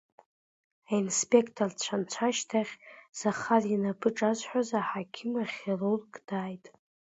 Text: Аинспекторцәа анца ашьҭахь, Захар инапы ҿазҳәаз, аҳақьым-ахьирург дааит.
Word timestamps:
Аинспекторцәа 0.93 1.95
анца 1.99 2.21
ашьҭахь, 2.27 2.73
Захар 3.19 3.63
инапы 3.73 4.09
ҿазҳәаз, 4.17 4.69
аҳақьым-ахьирург 4.79 6.09
дааит. 6.27 6.65